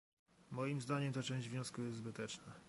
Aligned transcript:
Moim 0.51 0.81
zdaniem 0.81 1.13
ta 1.13 1.23
część 1.23 1.49
wniosku 1.49 1.81
jest 1.81 1.97
zbyteczna 1.97 2.53